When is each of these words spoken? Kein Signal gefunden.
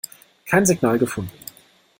Kein 0.47 0.65
Signal 0.65 0.97
gefunden. 0.97 1.29